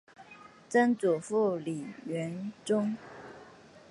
[0.67, 2.97] 曾祖父李允中。